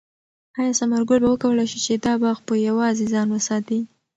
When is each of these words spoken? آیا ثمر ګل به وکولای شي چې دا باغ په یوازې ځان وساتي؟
آیا 0.57 0.73
ثمر 0.79 1.01
ګل 1.09 1.19
به 1.23 1.29
وکولای 1.33 1.67
شي 1.71 1.79
چې 1.85 1.93
دا 2.05 2.13
باغ 2.21 2.37
په 2.47 2.53
یوازې 2.67 3.05
ځان 3.13 3.27
وساتي؟ 3.31 3.79